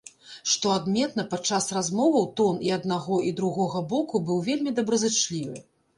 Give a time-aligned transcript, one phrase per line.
[0.53, 5.57] Што адметна, падчас размоваў тон і аднаго, і другога боку быў вельмі добразычлівы.